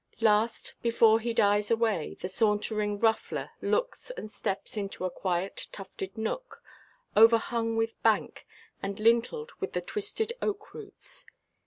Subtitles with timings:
[0.19, 6.17] Last, before he dies away, the sauntering ruffler looks and steps into a quiet tufted
[6.17, 6.63] nook,
[7.15, 8.47] overhung with bank,
[8.81, 11.27] and lintelled with the twisted oak–roots.